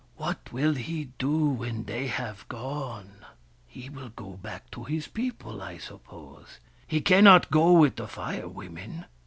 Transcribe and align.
What 0.17 0.51
will 0.51 0.73
he 0.73 1.09
do 1.19 1.47
when 1.49 1.83
they 1.83 2.07
have 2.07 2.47
gone?"" 2.49 3.23
He 3.67 3.87
will 3.87 4.09
go 4.09 4.31
back 4.31 4.71
to 4.71 4.83
his 4.83 5.07
people, 5.07 5.61
I 5.61 5.77
suppose. 5.77 6.57
He 6.87 7.01
cannot 7.01 7.51
go 7.51 7.73
with 7.73 7.97
the 7.97 8.07
Fire 8.07 8.47
Women. 8.47 9.05